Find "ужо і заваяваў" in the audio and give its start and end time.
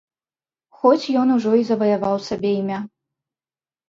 1.35-2.15